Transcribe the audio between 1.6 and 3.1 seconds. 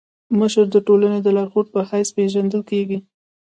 په حيث پيژندل کيږي.